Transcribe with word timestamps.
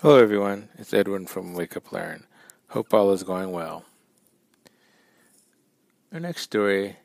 Hello, 0.00 0.16
everyone. 0.16 0.68
It's 0.78 0.94
Edwin 0.94 1.26
from 1.26 1.54
Wake 1.54 1.76
Up 1.76 1.90
Learn. 1.90 2.24
Hope 2.68 2.94
all 2.94 3.10
is 3.10 3.24
going 3.24 3.50
well. 3.50 3.84
Our 6.12 6.20
next 6.20 6.42
story 6.42 6.98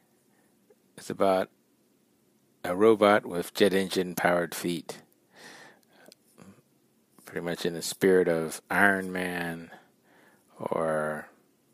is 0.95 1.09
about 1.09 1.49
a 2.63 2.75
robot 2.75 3.25
with 3.25 3.55
jet 3.55 3.73
engine 3.73 4.13
powered 4.13 4.53
feet. 4.53 5.01
Pretty 7.25 7.43
much 7.43 7.65
in 7.65 7.73
the 7.73 7.81
spirit 7.81 8.27
of 8.27 8.61
Iron 8.69 9.11
Man 9.11 9.71
or 10.59 11.29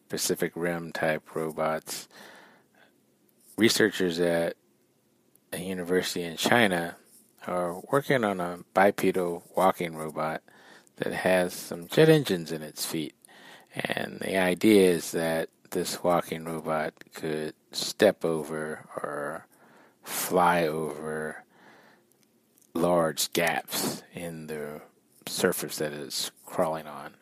Pacific 0.07 0.53
Rim 0.55 0.93
type 0.93 1.35
robots. 1.35 2.07
Researchers 3.57 4.21
at 4.21 4.55
a 5.51 5.59
university 5.59 6.23
in 6.23 6.37
China 6.37 6.95
are 7.45 7.81
working 7.91 8.23
on 8.23 8.39
a 8.39 8.59
bipedal 8.73 9.43
walking 9.53 9.97
robot 9.97 10.41
that 10.99 11.13
has 11.13 11.53
some 11.53 11.87
jet 11.87 12.09
engines 12.09 12.51
in 12.51 12.61
its 12.61 12.85
feet. 12.85 13.13
And 13.73 14.19
the 14.19 14.37
idea 14.37 14.89
is 14.89 15.11
that 15.11 15.49
this 15.71 16.03
walking 16.03 16.45
robot 16.45 16.93
could 17.13 17.53
step 17.71 18.25
over 18.25 18.85
or 18.95 19.45
fly 20.03 20.65
over 20.65 21.43
large 22.73 23.31
gaps 23.33 24.03
in 24.13 24.47
the 24.47 24.81
surface 25.27 25.77
that 25.77 25.93
it's 25.93 26.31
crawling 26.45 26.87
on. 26.87 27.13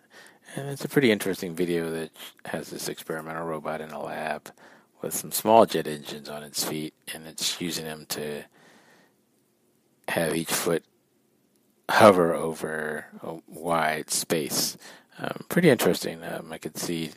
And 0.55 0.69
it's 0.69 0.85
a 0.85 0.89
pretty 0.89 1.11
interesting 1.11 1.55
video 1.55 1.89
that 1.91 2.11
has 2.45 2.69
this 2.69 2.87
experimental 2.87 3.45
robot 3.45 3.81
in 3.81 3.91
a 3.91 4.01
lab 4.01 4.51
with 5.01 5.13
some 5.13 5.31
small 5.31 5.65
jet 5.65 5.85
engines 5.87 6.29
on 6.29 6.41
its 6.43 6.63
feet, 6.63 6.93
and 7.13 7.27
it's 7.27 7.61
using 7.61 7.85
them 7.85 8.05
to 8.09 8.43
have 10.07 10.35
each 10.35 10.51
foot 10.51 10.83
hover 11.89 12.33
over 12.33 13.05
a 13.21 13.37
wide 13.47 14.09
space. 14.09 14.77
Um, 15.19 15.45
pretty 15.49 15.69
interesting. 15.69 16.23
Um, 16.23 16.51
I 16.51 16.57
could 16.57 16.77
see 16.77 17.11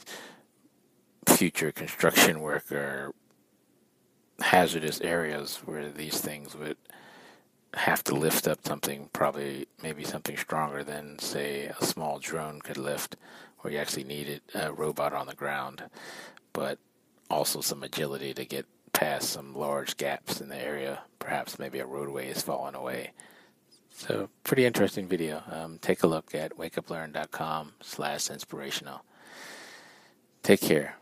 future 1.27 1.73
construction 1.73 2.41
work 2.41 2.71
or 2.73 3.13
hazardous 4.41 5.01
areas 5.01 5.61
where 5.65 5.91
these 5.91 6.21
things 6.21 6.55
would 6.55 6.77
have 7.75 8.03
to 8.05 8.15
lift 8.15 8.49
up 8.49 8.67
something, 8.67 9.09
probably 9.13 9.67
maybe 9.83 10.03
something 10.03 10.37
stronger 10.37 10.83
than, 10.83 11.19
say, 11.19 11.67
a 11.67 11.85
small 11.85 12.19
drone 12.19 12.61
could 12.61 12.79
lift, 12.79 13.17
where 13.59 13.73
you 13.73 13.79
actually 13.79 14.05
needed 14.05 14.41
a 14.55 14.73
robot 14.73 15.13
on 15.13 15.27
the 15.27 15.35
ground, 15.35 15.85
but 16.53 16.79
also 17.29 17.61
some 17.61 17.83
agility 17.83 18.35
to 18.35 18.45
get 18.45 18.67
past 18.93 19.31
some 19.31 19.55
large 19.55 19.97
gaps 19.97 20.41
in 20.41 20.49
the 20.49 20.57
area. 20.57 21.01
Perhaps 21.19 21.59
maybe 21.59 21.79
a 21.79 21.87
roadway 21.87 22.29
is 22.29 22.43
falling 22.43 22.75
away. 22.75 23.13
So 24.01 24.31
pretty 24.45 24.65
interesting 24.65 25.07
video. 25.09 25.43
Um, 25.51 25.79
take 25.79 26.03
a 26.03 26.07
look 26.07 26.35
at 26.35 26.57
wakeuplearn.com 26.57 27.75
slash 27.83 28.31
inspirational. 28.31 29.05
Take 30.43 30.63
care. 30.63 30.97